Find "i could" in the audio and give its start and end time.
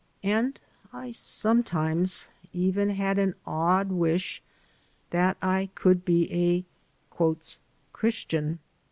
5.43-6.03